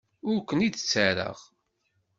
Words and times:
Ur 0.29 0.37
ken-id-ttarraɣ. 0.47 1.37